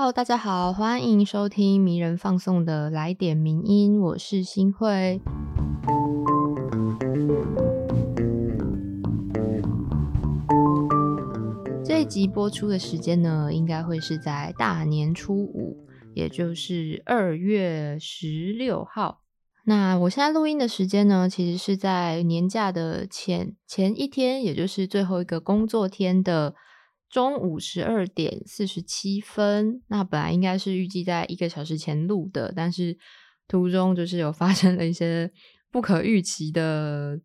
[0.00, 5.20] Hello，大家好，欢迎收听迷人放送的来点名音，我是新慧。
[11.84, 19.20] 这一集播出的时间呢，应该会是在大年初五，也就是二月十六号。
[19.66, 26.54] 那我现在录音的时间呢，其实是在年假的前前一天，也就是最后一个工作天的。
[27.10, 32.96] 中午十二点四十七分，那本来应该是预计在一个小时前录的，但是
[33.48, 35.30] 途中就是有发生了一些
[35.72, 37.20] 不可预期的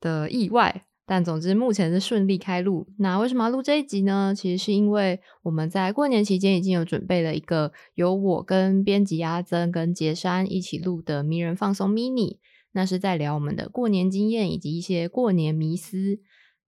[0.00, 0.86] 的意外。
[1.04, 2.86] 但总之目前是顺利开录。
[2.98, 4.32] 那为什么要录这一集呢？
[4.34, 12.38] 其实是因为我们在过年期间已经有准备了一个由我跟编辑阿珍跟杰山一起录的迷人放松 mini，
[12.70, 16.20] 那是在聊我们的过年经验以及一些过年迷思。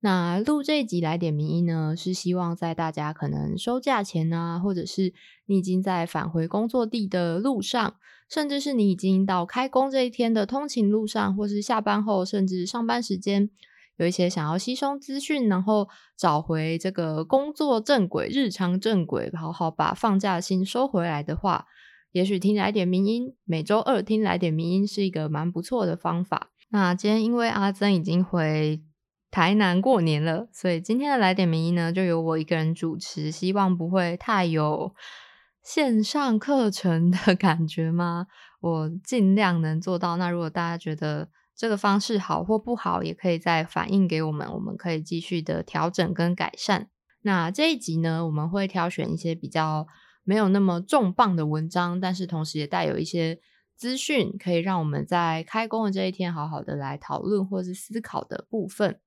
[0.04, 5.14] 那录这一集来点名音呢，是希望在大家可能收假前啊，或者是
[5.46, 7.94] 你已经在返回工作地的路上，
[8.28, 13.48] 甚至是你已经到开工这一天的通勤路上，或是下班后，甚至上班时间，
[13.96, 21.66] 有一些想要吸收资讯，然后找回这个工作正轨、日常正轨，好好把放假心收回来的话，
[22.10, 26.50] 也许听来点名音，每周二听来点名音是一个蛮不错的方法。
[26.70, 28.82] 那今天因为阿珍已经回。
[29.32, 34.94] 台南过年了，所以今天的来点名音呢，就由我一个人主持，希望不会太有
[35.62, 38.26] 线上课程的 感觉吗？
[38.60, 40.18] 我尽量能做到。
[40.18, 46.90] 那如果大家觉得这个方式好或不好，也可以再反映给我们，我们可以继续的调整跟改善。
[47.22, 49.86] 那这一集呢，我们会挑选一些比较
[50.24, 53.40] 没有那么重磅的文章，但是同时也带有一些。
[53.74, 59.00] 资讯可以让我们在开工的这一天好好的来讨论或是思考的部分。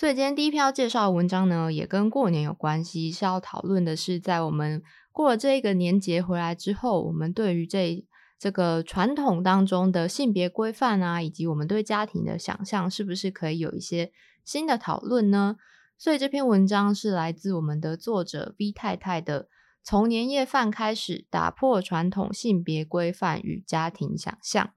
[0.00, 8.02] 所以今天第一篇要介绍的文章呢，也跟过年有关系，是要讨论的是在我们过了这一个年节回来之后，我们对于这
[8.38, 14.10] 这个传统当中的性别规范啊，以及我们对家庭的想象，是不是可以有一些
[14.42, 15.56] 新的讨论呢？
[15.98, 19.48] 所以这篇文章是来自我们的作者 V 太太的。
[19.84, 24.70] 从年夜饭开始，打破传统性别规范与家庭想象。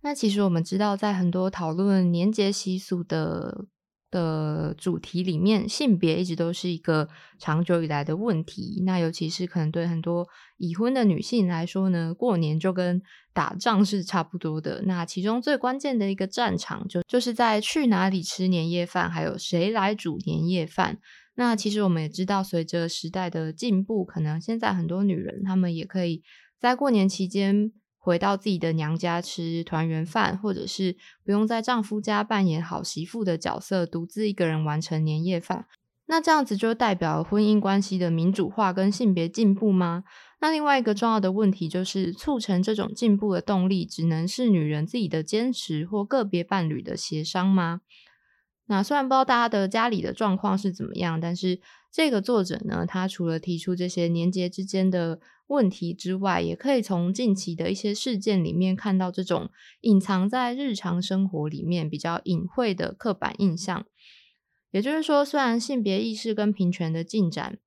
[0.00, 3.66] 那其实我们知道，在很多讨论年节习俗的
[4.10, 8.82] 的主题里面，性别一直都是一个长久以来的问题。
[8.84, 10.26] 那尤其是可能对很多
[10.58, 13.00] 已婚的女性来说呢，过年就跟
[13.32, 14.82] 打仗是差不多的。
[14.86, 20.98] 那其中最关键的一个战场，就就是在去哪里吃年夜饭，还有谁来煮年夜饭。
[21.36, 26.22] 那其实我们也知道，随着时代的进步，可能现在很多女人她们也可以
[26.58, 35.66] 在过年期间回到自己的娘家吃团圆饭，或者是不用在丈夫家扮演好媳妇的角色，独自一个人完成年夜饭。
[36.06, 40.02] 那这样子就代表婚姻关系的民主化跟性别进步吗？
[40.40, 47.82] 那另外一个重要的问题就是，促成这种进步的动力，只能是女人自己的坚持或个别伴侣的协商吗？
[48.70, 51.60] 那虽然不知道大家的家里的状况是怎么样，但是
[51.90, 63.84] 这个作者呢，他除了提出这些年节之间的问题之外，也可以从近期的一些事件里面看到这种隐藏在日常生活里面比较隐晦的刻板印象。
[64.70, 67.58] 也就是说，虽然性别意识跟平权的进展，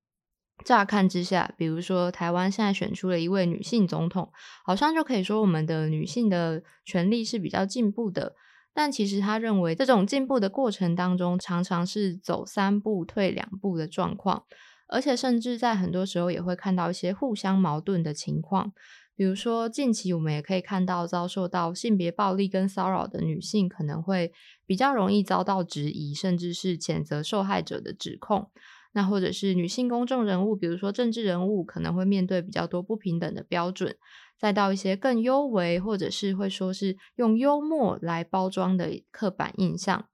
[0.64, 4.32] 乍看之下，比如说台湾现在选出了一位女性总统，
[4.64, 8.34] 好像就可以说我们的女性的权利是比较进步的。
[8.74, 14.44] 但其实他认为，这种进步的过程当中，常常是走三步退两步的状况，
[14.88, 18.72] 而且甚至在很多时候也会看到一些互相矛盾的情况。
[19.16, 24.32] 比如说，近期我们也可以看到，遭受到性别暴力跟骚扰的女性，可能会
[24.66, 28.50] 比较容易遭到质疑，甚至是谴责受害者的指控。
[28.92, 33.96] 那或者是女性公众人物，比如说政治人物，可能会面对比较多不平等的标准。
[34.38, 40.06] 再到一些更优维，或者是会说是用幽默来包装的刻板印象，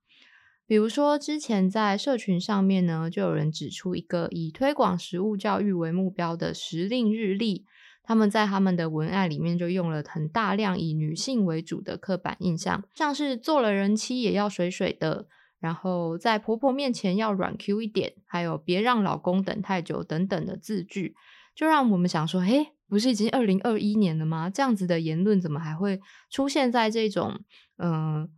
[0.65, 7.65] 比如说之前在社群上面呢，就有人指出一个以推广食物教育为目标的时令日历，
[8.03, 15.27] 他们在他们的文案里面就用了很大量以女性为主的刻板印象，像是做了人妻也要水水的，
[15.59, 21.15] 然后在婆婆面前要软 Q 一点，还有别让老公等太久等等的字句，
[21.53, 22.67] 就让我们想说，嘿。
[22.91, 24.49] 不是已经二零二一年了吗？
[24.49, 27.39] 这样子的言论怎么还会出现在这种
[27.77, 28.29] 嗯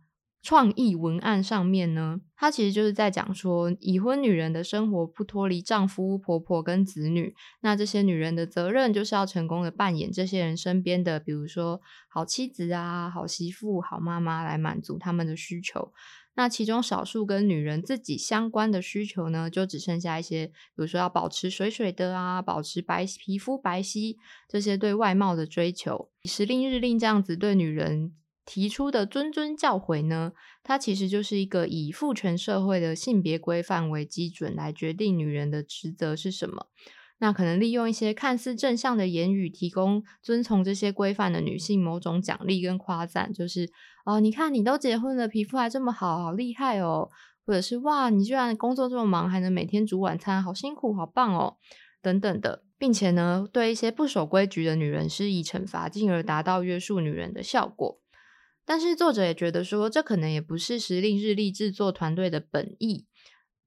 [0.42, 2.20] 创意文案上面呢？
[2.36, 15.92] 它其实就是在讲说，已婚女人的生活不脱离丈夫、婆婆跟子女，那这些女人的责任就是要成功的扮演这些人身边的，比如说好妻子啊、好媳妇、好妈妈，来满足他们的需求。
[16.36, 24.16] 那其中少数跟女人自己相关的需求呢，就只剩下一些，比如说要保持水水的啊，保持白皮肤白皙
[24.48, 26.10] 这些对外貌的追求。
[26.24, 28.12] 时令日令这样子对女人
[28.44, 30.32] 提出的谆谆教诲呢，
[30.62, 36.66] 它其实就是一个以父权社会的性别规范为基准来决定女人的职责是什么。
[37.18, 43.70] 那可能利用一些看似正向的言语，提供遵从这些规范的女性某种奖励跟夸赞，就是
[44.04, 47.08] 哦，你看你都结婚了，皮肤还这么好，好厉害哦，
[47.46, 51.56] 或者是哇，你居然工作这么忙，还能每天煮晚餐，好辛苦，好棒哦，
[52.02, 58.00] 等等的，并且呢，对一些不守规矩的女人施以惩罚，进而达到约束女人的效果。
[58.66, 63.06] 但是作者也觉得说，这可能也不是时令日历制作团队的本意。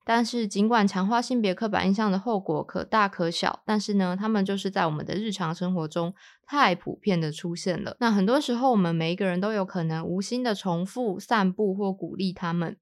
[0.09, 6.13] 但是，尽管强化性别刻板印象的后果可大可小，但是呢，他们就是在我们的日常生活中
[6.45, 7.97] 太普遍的出现了。
[7.99, 12.77] 那很多时候，我们每一个人都有可能无心的重复、散布或鼓励他们。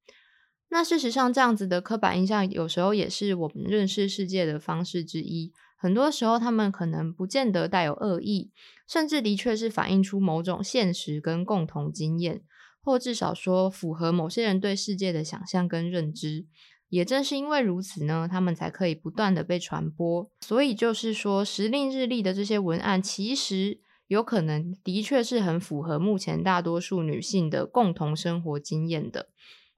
[0.69, 5.51] 那事实上，这样子的刻板印象有时候也是我们认识世界的方式之一。
[5.75, 8.51] 很多时候，他们可能不见得带有恶意，
[8.87, 12.43] 甚至的确是反映出某种现实跟共同经验，
[12.83, 16.45] 或至少说符合某些人对世界的想象跟认知。
[16.89, 20.29] 也正是因为如此呢，他们才可以不断的被传播。
[20.41, 29.29] 所以就是说，时令日历的这些文案，其实有可能的确是很符合目前大多数女性的共同生活经验的。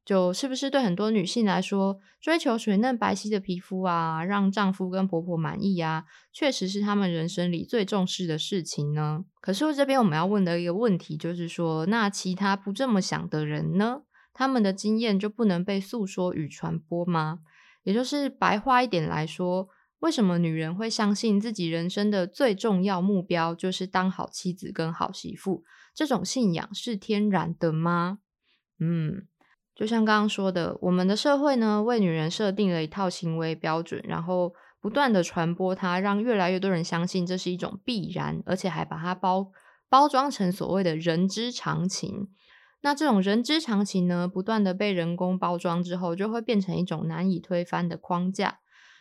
[0.06, 9.26] 就是不是对很多女性来说，追求水嫩白皙的皮肤啊，让丈夫跟婆婆满意啊，确实是他们人生里最重视的事情呢？
[9.42, 14.04] 可是这边我们要问的一个问题就是说，那其他不这么想的人呢？
[14.38, 17.40] 他们的经验就不能被诉说与传播吗？
[17.82, 19.68] 也就是白话一点来说，
[19.98, 25.64] 为什么女人会相信自己人生的最重要目标就是当好妻子跟好媳妇？
[25.96, 28.20] 这种信仰是天然的吗？
[28.80, 29.26] 嗯，
[29.74, 39.50] 就像刚刚说的，我们的社会呢，为女人设定了一套行为标准，然后不断的传播它，让越来越多人相信这是一种必然，而且还把它包
[39.90, 42.30] 包装成所谓的人之常情。
[42.82, 48.60] 那这种人之常情呢，不断的被人工包装之后，就会变成一种难以推翻的框架。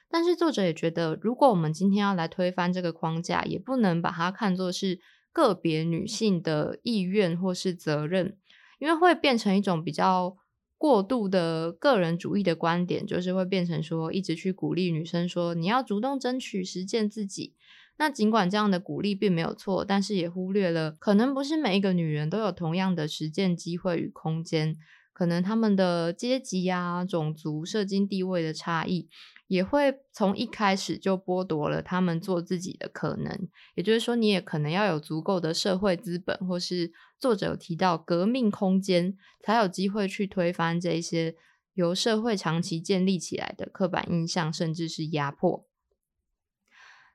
[0.08, 5.00] 但是作者也觉得，如果我们今天要来推翻这个框架，也不能把它看作是
[5.32, 8.38] 个别女性的意愿或是责任，
[8.78, 10.36] 因为会变成一种比较
[10.78, 17.54] 过度的个人主义的观点，就是会变成说，一直去鼓励女生说，你要主动争取实践自己。
[17.98, 24.76] 那尽管这样的鼓励并没有错，但是也忽略了可能不是每一个女人都有同样的实践机会与空间，
[25.12, 29.08] 可能他们的阶级啊、种族、社经地位的差异，
[29.46, 33.48] 也会从一开始就剥夺了他们做自己的可能。
[33.74, 41.34] 也就是说，你也可能要有足够的社会资本，或是作者有提到革命空间，才有机会去推翻这些
[41.72, 45.64] 由社会长期建立起来的刻板印象，甚至是压迫。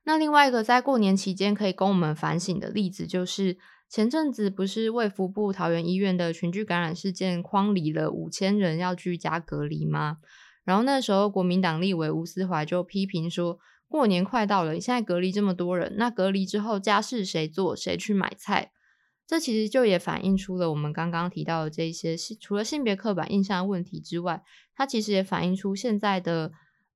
[0.04, 3.56] 那另外一个在过年期间可以供我们反省的例子，就是
[3.88, 10.16] 前阵子不是卫福部桃园医院的群聚感染事件，框离了五千人要居家隔离吗？
[10.64, 17.76] 然后那时候国民党立委吴思怀就批评说，过年快到了，现在隔离这么多人，那隔离之后家事谁做？
[17.76, 18.72] 谁去买菜？
[19.24, 24.42] 这其实就也反映出了我们刚刚提到的这些，除了性别刻板印象问题之外，
[24.74, 26.50] 它其实也反映出现在的，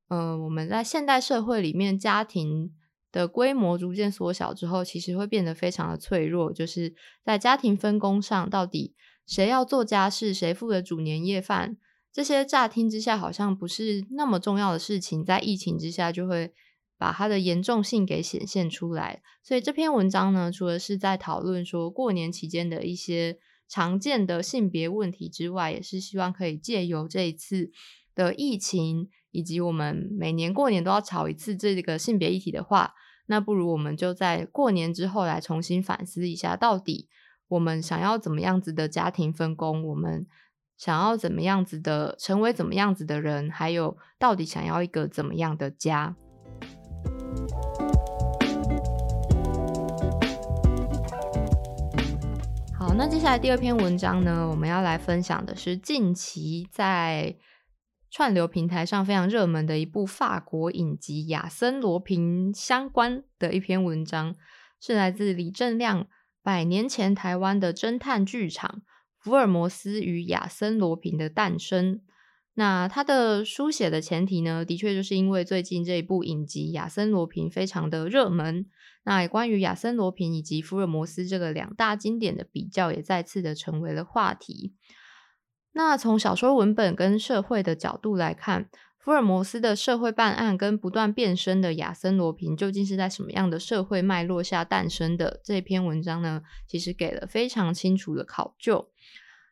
[0.09, 2.73] 呃，我们在现代社会里面家庭。
[3.16, 6.52] 的规模逐渐缩小之后，其实会变得非常的脆弱。
[6.52, 6.94] 就是
[7.25, 8.94] 在家庭分工上，到底
[9.26, 11.78] 谁要做家事，谁负责煮年夜饭，
[12.12, 16.52] 这些乍听之下好像不是那么重要的事情，在疫情之下就会
[16.99, 19.23] 把它的严重性给显现出来。
[19.42, 27.70] 所以这篇文章呢，除了是在讨论说过年期间的一些常见的性别问题之外，也是希望可以借由这一次
[28.14, 32.92] 的疫情，以及我们每年过年都要吵一次这个性别议题的话。
[33.26, 37.09] 那不如我们就在过年之后来重新反思一下，到底
[37.49, 40.26] 我们想要怎么样子的家庭分工，我们
[40.76, 46.14] 想要怎么样子的成为怎么样子的人，还有到底想要一个怎么样的家。
[52.78, 57.37] 好，那接下来第二篇文章呢，我们要来分享的是近期在。
[58.16, 64.35] 串流平台上非常热门的一部法国影集《亚森罗平》相关的一篇文章，
[64.80, 66.08] 是来自李正亮
[66.42, 68.80] 百年前台湾的侦探剧场
[69.18, 71.96] 《福尔摩斯与亚森罗平的诞生》。
[72.54, 78.64] 那他的书写的前提呢，的确就是因为最近这一部影集《亚森罗平》非常的热门。
[79.04, 84.73] 那关于亚森罗平以及福尔摩斯这个两大经典的比较，也再次的成为了话题。
[85.76, 95.38] 那从小说文本跟社会的角度来看，福尔摩斯的社会办案跟不断变身的亚森罗平究竟是在什么样的社会脉络下诞生的？
[95.45, 98.88] 这篇文章呢，其实给了非常清楚的考究。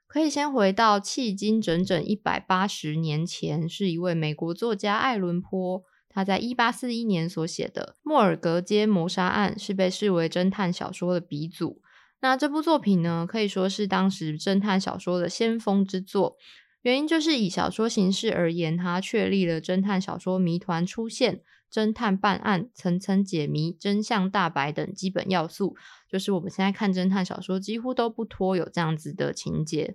[0.07, 11.83] 可以先回到迄今整整一百八十年前，是一位美国作家艾伦坡，他在一八四一年所写的《莫尔格街谋杀案》是被视为侦探小说的鼻祖。
[12.25, 16.38] 那这部作品呢，可以说是当时侦探小说的先锋之作。
[16.81, 25.76] 原因就是以小说形式而言，它确立了侦探小说谜团出现、侦探办案、层层解谜、真相大白等基本要素。
[26.11, 29.95] 就是我们现在看侦探小说，几乎都不脱有这样子的情节。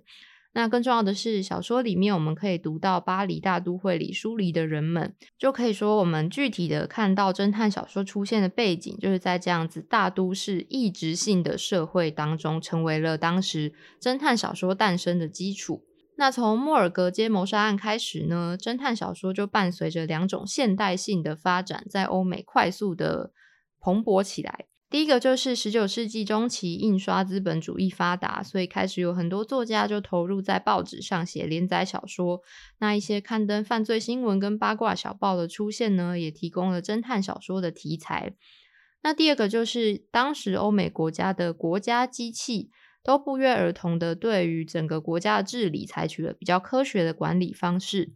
[0.52, 15.84] 那更重要的是，小说里面我们可以读到巴黎大都会里疏离的人们，就可以说我们具体的看到侦探小说出现的背景，就是在这样子大都市异质性的社会当中，成为了当时侦探小说诞生的基础。
[16.16, 23.32] 那从莫尔格街谋杀案开始呢，侦探小说就伴随着两种现代性的发展，在欧美快速的
[23.80, 24.66] 蓬勃起来。
[24.90, 32.40] 第一个就是十九世纪中期，印刷资本主义发达，所以开始有很多作家就投入在报纸上写连载小说。
[32.80, 38.34] 那一些刊登犯罪新闻跟八卦小报的出现呢，也提供了侦探小说的题材。
[39.04, 42.72] 那第二个就是当时欧美国家的国家机器
[43.04, 48.12] 都不约而同的对于整个国家的治理采取了比较科学的管理方式。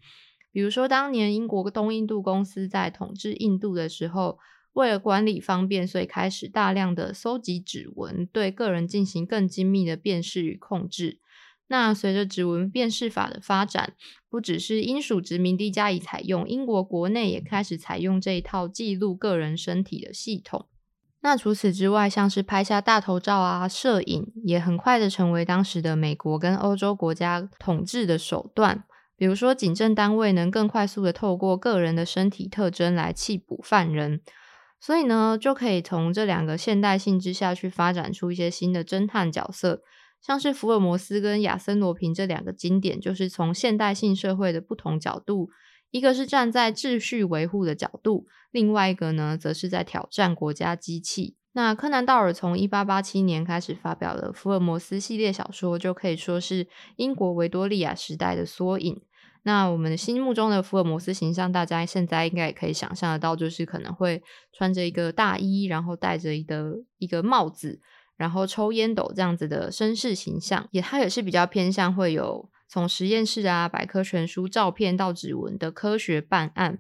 [0.51, 4.41] 比如说，当年英国东印度公司在统治印度的时候。
[4.75, 11.19] 为了管理方便，所以开始大量的搜集指纹，对个人进行更精密的辨识与控制。
[11.69, 13.95] 那随着指纹辨识法的发展，
[14.29, 20.67] 不只是英属殖民地加以采用，英国国内也开始采用这一套记录个人身体的系统。
[21.23, 28.85] 那除此之外，像是拍下大头照啊、摄影，也很快的成为当时的美国跟欧洲国家统治的手段。
[29.17, 34.21] 比如说，警政单位能更快速的透过个人的身体特征来缉捕犯人。
[34.85, 39.81] 所以呢，就可以从这两个现代性之下去发展出一些新的侦探角色，
[40.21, 45.49] 像是福尔摩斯跟亚森罗平这两个经典，就是从现代性社会的不同角度，
[45.91, 51.35] 一个是站在秩序维护的角度，另外一个呢，则是在挑战国家机器。
[51.53, 59.01] 那柯南道尔从一八八七年开始发表了福尔摩斯系列小说，就可以说是英国维多利亚时代的缩影。
[59.47, 64.23] 那我们心目中的福尔摩斯形象，大家现在应该也可以想象得到，就是可能会
[64.55, 67.79] 穿着一个大衣，然后戴着一个一个帽子，
[68.17, 70.67] 然后抽烟斗这样子的绅士形象。
[70.71, 76.79] 也他也是比较偏向会有从实验室啊、百科全书、照片到指纹的科学办案。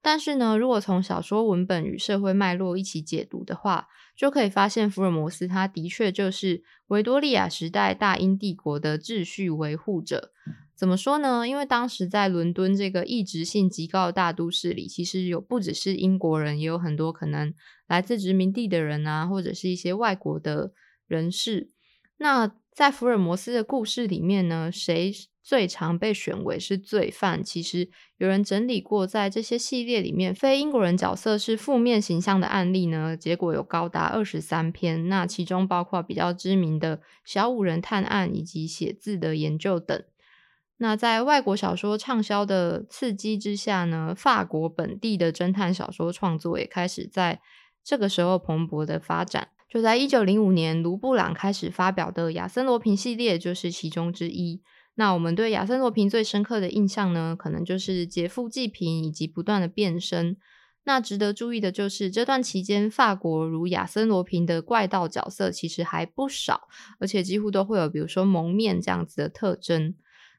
[0.00, 10.30] 但是呢，如果从小说文本与社会脉络一起解读的话，就可以发现福尔摩斯他的确就是维多利亚时代大英帝国的秩序维护者。
[10.76, 11.48] 怎么说呢？
[11.48, 17.54] 因为当时在伦敦这个异质性极高的大都市里，其实有不只是英国人，也有很多可能
[17.86, 20.72] 来自殖民地的人啊，或者是一些外国的
[21.06, 21.70] 人士。
[22.18, 25.10] 那在福尔摩斯的故事里面呢，谁
[25.42, 27.42] 最常被选为是罪犯？
[27.42, 35.08] 其实有人整理过，在这些系列里面，非英国人角色是负面形象的案例呢，结果有高达二十三篇。
[35.08, 40.04] 那其中包括比较知名的小五人探案以及写字的研究等。
[40.78, 47.40] 那在外国小说畅销的刺激之下呢，法国本地的侦探小说创作也开始在
[47.82, 49.48] 这个时候蓬勃的发展。
[49.68, 54.62] 就在一九零五年，卢布朗开始发表的亚森罗平系列就是其中之一。
[54.94, 60.36] 那我们对亚森罗平最深刻的印象呢，可能就是劫富济贫以及不断的变身。
[60.84, 66.68] 那值得注意的就是这段期间，法国如亚森罗平的怪盗角色其实还不少，
[67.00, 69.94] 而且几乎都会有，比如说蒙面这样子的特征。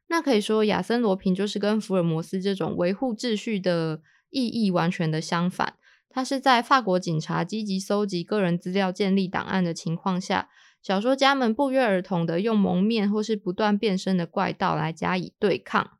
[0.09, 5.75] 那可以说，亚森罗平就是跟福尔摩斯这种维护秩序的意义完全的相反。
[6.09, 10.49] 他是在法国警察积极搜集个人资料、建立档案的情况下，
[10.81, 15.91] 小说家们不约而同的用蒙面或是不断变身的怪盗来加以对抗。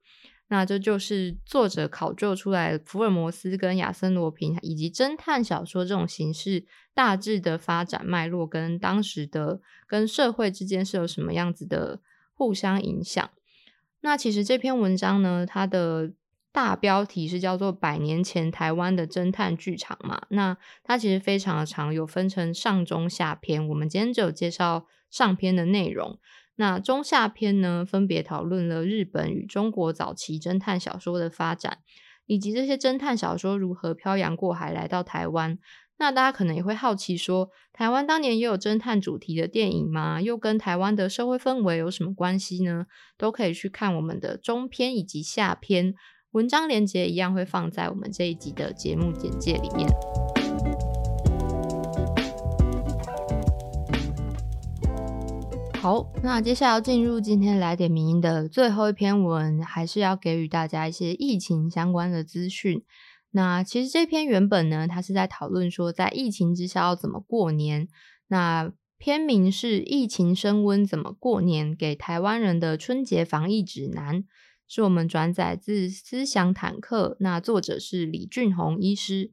[0.47, 11.99] 那这就是作者考究出来福尔摩斯跟亚森罗平以及侦探小说这种形式大致的发展脉络，跟当时的跟社会之间是有什么样子的
[12.33, 13.29] 互相影响。
[14.07, 16.13] 那其实这篇文章呢，它的
[16.53, 20.21] 大标题是叫做“百年前台湾的侦探剧场”嘛。
[20.29, 23.67] 那它其实非常的长，有分成上中下篇。
[23.67, 26.17] 我们今天只有介绍上篇的内容。
[26.55, 31.79] 那中下篇呢，分别讨论了日本与中国早期侦探小说的发展，
[32.27, 35.59] 以及这些侦探小说如何漂洋过海来到台湾。
[35.99, 40.21] 那大家可能也会好奇说，台湾当年也有侦探主题的电影吗？
[40.21, 42.85] 又跟台湾的社会氛围有什么关系呢？
[43.17, 45.95] 都可以去看我们的中篇以及下篇
[46.31, 49.89] 文章连接，一样会放在我们这一集的节目简介里面。
[55.81, 62.83] 好，那接下来要进入今天来点名的最后一篇文，还是要给予大家一些疫情相关的资讯。
[63.31, 67.87] 那其实这篇原本呢，它是在讨论说，在疫情之下要怎么过年。
[68.27, 74.23] 那篇名是《疫情升温怎么过年》，给台湾人的春节防疫指南，
[74.67, 77.15] 是我们转载自思想坦克。
[77.19, 79.31] 那作者是李俊宏医师。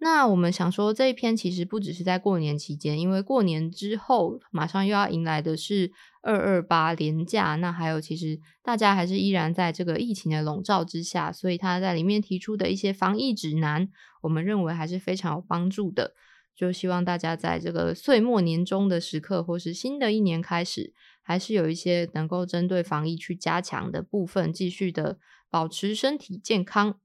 [0.00, 5.90] 那我们想说，这一篇其实不只是在过年期间，因为过年之后马上又要迎来的是
[6.22, 13.88] 二二八连假，那还有其实大家还是依然在这个疫情的笼罩之下，所以他在里面提出的一些防疫指南，
[14.22, 16.14] 我们认为还是非常有帮助的。
[16.54, 25.18] 就希望大家在这个岁末年终的时刻，或是新的一年开始，还是有一些能够针对防疫去加强的部分，继续的
[25.50, 26.98] 保持身体健康。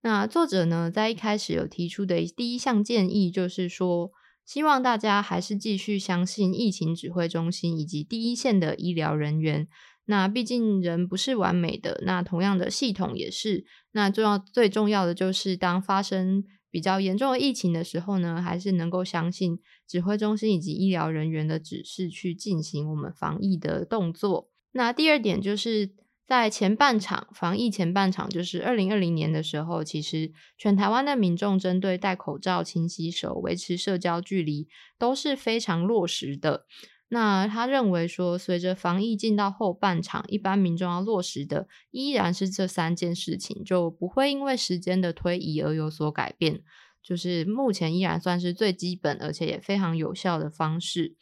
[0.00, 4.12] 那作者呢，在一开始有提出的第一项建议，就是说，
[4.46, 9.66] 希望大家还是继续相信疫情指挥中心以及第一线的医疗人员。
[10.04, 13.66] 那毕竟人不是完美的，那同样的系统也是。
[13.90, 24.48] 那重要最重要的就是，当发生比较严重的疫情的时候呢，还是能够相信指挥中心以及医疗人员的指示去进行我们防疫的动作。
[24.70, 25.90] 那第二点就是。
[26.28, 34.68] 在前半场防疫前半场，就是二零二零年的时候，其实全台湾的民众针对戴口罩、勤洗手、维持社交距离
[34.98, 36.66] 都是非常落实的。
[37.08, 46.60] 那他认为说，随着防疫进到后半场，一般民众要落实的依然是这三件事情，就不会因为时间的推移而有所改变。
[47.02, 51.16] 就是目前依然算是最基本，而且也非常有效的方式。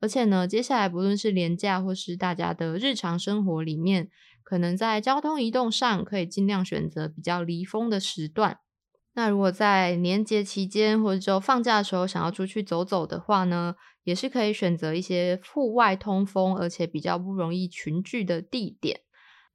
[0.00, 4.08] 而且呢，接下来不论是廉价或是大家的日常生活里面。
[4.46, 8.60] 可能在交通移动上，可以尽量选择比较离峰的时段。
[9.14, 13.74] 那如果在年节期间或者就放假的时候想要出去走走的话呢，
[14.04, 19.00] 也是可以选择一些户外通风而且比较不容易群聚的地点。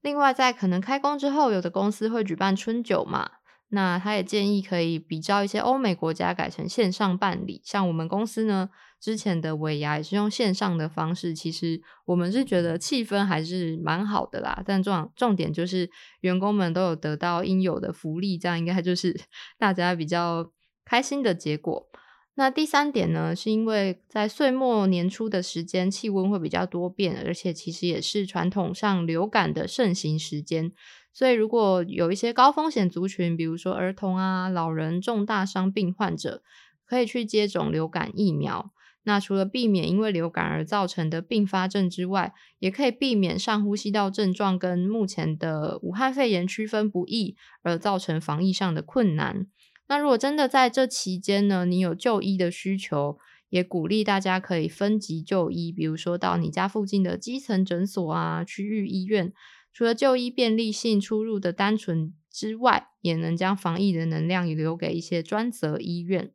[0.01, 3.29] 另外，在可能开工之后，有的公司会举办春酒嘛。
[3.73, 14.61] 那他也建议可以比较一些欧美国家改成线上办理，像我们公司呢，之前的尾牙也是用线上的方式，其实我们是觉得气氛还是蛮好的啦。
[14.65, 19.17] 但重重点就是员工们都有得到应有的福利，这样应该就是
[19.57, 20.51] 大家比较
[20.83, 21.87] 开心的结果。
[22.35, 30.71] 那第三点呢，是因为在岁末年初的时间，气温会比较多变，而且其实也是传统上流感的盛行时间。
[31.13, 36.41] 所以，如果有一些高风险族群，比如说儿童啊、老人、重大伤病患者，
[36.85, 38.71] 可以去接种流感疫苗。
[39.03, 49.47] 那除了避免因为流感而造成的并发症之外，也可以避免上呼吸道症状跟目前的武汉肺炎区分不易而造成防疫上的困难。
[49.87, 53.17] 那如果真的在这期间呢，你有就医的需求，
[53.49, 59.33] 也鼓励大家可以分级就医，比如说到你家附近的基层诊所啊、区域医院。
[59.73, 66.33] 除了就医便利性、出入的单纯之外，也能将防疫的能量留给一些专责医院。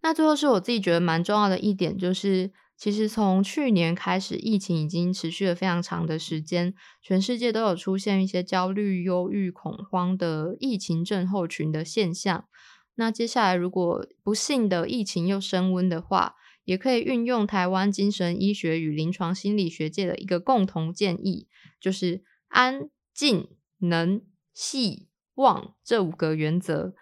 [0.00, 12.46] 那最后是我自己觉得蛮重要的一点，就是其实从去年开始，疫情已经持续了非常长的时间，全世界都有出现一些焦虑、忧郁、恐慌的疫情症候群的现象。
[12.94, 16.36] 那接下来如果不幸的疫情又升温的话，
[16.68, 21.48] 也可以运用台湾精神医学与临床心理学界的一个共同建议，
[21.80, 24.20] 就是安、静、能、
[24.52, 26.92] 细、望这五个原则。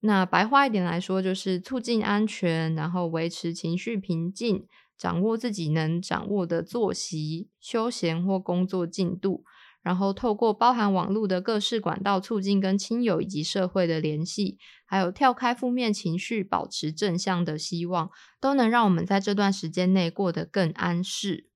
[0.00, 9.44] 那白话一点来说，就是促进安全，然后维持情绪平静，掌握自己能掌握的作息、休闲或工作进度。
[9.82, 21.48] 然后透过包含网络的各式管道，促进跟亲友以及社会的联系，还有跳开负面情绪，保持正向的希望，都能让我们在这段时间内过得更安适。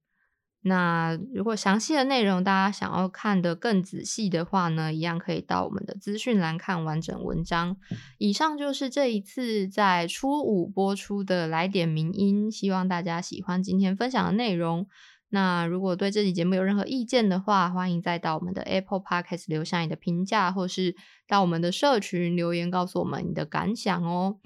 [0.63, 7.77] 那如果详细的内容大家想要看的更仔细的话呢，一样可以到我们的资讯栏看完整文章。
[8.19, 14.89] 以上就是这一次在初五播出的来点名音，希望大家喜欢今天分享的内容。
[15.29, 20.95] 那如果对这期节目有任何意见的话，欢迎再到我们的 Apple Podcast 留下你的评价，或是
[21.27, 24.37] 到我们的社群留言告诉我们你的感想哦。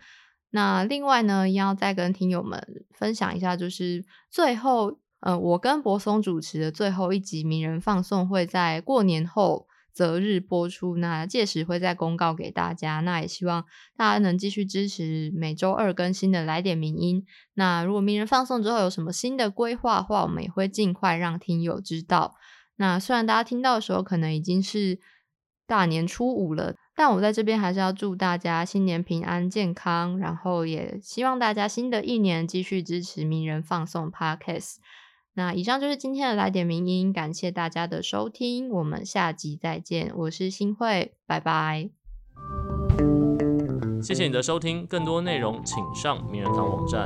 [0.51, 2.61] 那另外呢，要再跟听友们
[2.93, 13.01] 分享一下，就是最后，呃，我跟博松主持的最后一集名人放送会在过年后择日播出，那届时会再公告给大家。
[13.01, 13.65] 那也希望
[13.97, 17.25] 大家能继续支持每周二更新的来点名音。
[17.55, 22.35] 那如果名人放送之后有什么新的规划的话，我们也会尽快让听友知道。
[22.77, 24.99] 那虽然大家听到的时候可能已经是
[25.67, 34.77] 大年初五了，但我在这边还是要祝大家新年平安健康，然后也希望大家新的一年继续支持名人放送 Podcast。
[35.35, 40.13] 那以上就是今天的来点名音，感谢大家的收听，我们下集再见。
[40.17, 41.91] 我是新慧，拜拜。
[44.03, 47.05] 谢谢你的收听，更多内容请上名人堂网站。